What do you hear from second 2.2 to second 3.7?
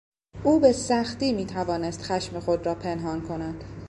خود را پنهان کند.